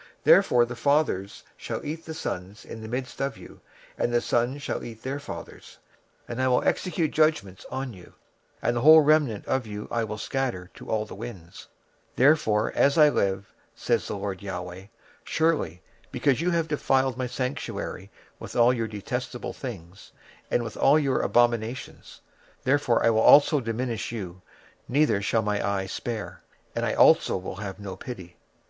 26:005:010 0.00 0.08
Therefore 0.24 0.64
the 0.64 0.76
fathers 0.76 1.42
shall 1.58 1.84
eat 1.84 2.06
the 2.06 2.14
sons 2.14 2.64
in 2.64 2.80
the 2.80 2.88
midst 2.88 3.20
of 3.20 3.34
thee, 3.34 3.48
and 3.98 4.10
the 4.14 4.22
sons 4.22 4.62
shall 4.62 4.82
eat 4.82 5.02
their 5.02 5.18
fathers; 5.20 5.76
and 6.26 6.40
I 6.40 6.48
will 6.48 6.64
execute 6.64 7.10
judgments 7.10 7.66
in 7.70 7.90
thee, 7.90 8.06
and 8.62 8.74
the 8.74 8.80
whole 8.80 9.02
remnant 9.02 9.44
of 9.44 9.64
thee 9.64 9.80
will 9.80 10.12
I 10.14 10.16
scatter 10.16 10.70
into 10.72 10.88
all 10.88 11.04
the 11.04 11.14
winds. 11.14 11.68
26:005:011 12.16 12.18
Wherefore, 12.24 12.72
as 12.74 12.96
I 12.96 13.08
live, 13.10 13.52
saith 13.74 14.06
the 14.06 14.16
Lord 14.16 14.40
GOD; 14.42 14.88
Surely, 15.22 15.82
because 16.10 16.40
thou 16.40 16.48
hast 16.50 16.68
defiled 16.68 17.18
my 17.18 17.26
sanctuary 17.26 18.10
with 18.38 18.56
all 18.56 18.72
thy 18.72 18.86
detestable 18.86 19.52
things, 19.52 20.12
and 20.50 20.62
with 20.62 20.78
all 20.78 20.94
thine 20.96 21.08
abominations, 21.22 22.22
therefore 22.64 23.00
will 23.02 23.20
I 23.20 23.26
also 23.26 23.60
diminish 23.60 24.08
thee; 24.08 24.32
neither 24.88 25.20
shall 25.20 25.42
mine 25.42 25.60
eye 25.60 25.84
spare, 25.84 26.40
neither 26.74 27.36
will 27.36 27.56
I 27.58 27.64
have 27.64 27.86
any 27.86 27.96
pity. 27.98 28.38